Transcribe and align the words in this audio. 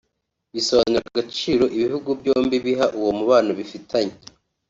bisobanura 0.53 1.05
agaciro 1.11 1.63
ibihugu 1.75 2.09
byombi 2.19 2.55
biha 2.65 2.85
uwo 2.97 3.11
mubano 3.17 3.51
bifitanye 3.59 4.13